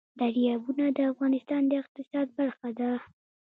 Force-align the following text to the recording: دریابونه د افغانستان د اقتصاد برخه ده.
دریابونه 0.19 0.85
د 0.97 0.99
افغانستان 1.11 1.61
د 1.67 1.71
اقتصاد 1.81 2.27
برخه 2.39 2.69
ده. 2.79 2.91